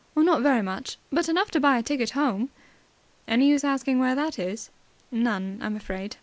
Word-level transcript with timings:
"Not 0.15 0.41
very 0.41 0.63
much. 0.63 0.97
But 1.11 1.29
enough 1.29 1.51
to 1.51 1.59
buy 1.59 1.77
a 1.77 1.83
ticket 1.83 2.09
home." 2.17 2.49
"Any 3.27 3.49
use 3.49 3.63
asking 3.63 3.99
where 3.99 4.15
that 4.15 4.39
is?" 4.39 4.71
"None, 5.11 5.59
I'm 5.61 5.75
afraid." 5.75 6.15